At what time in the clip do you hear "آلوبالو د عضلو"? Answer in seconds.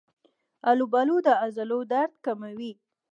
0.69-1.79